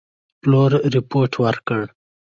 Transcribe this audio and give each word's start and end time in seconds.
پلور 0.41 0.71
رپوټ 0.93 1.31
ورکړ. 1.43 1.81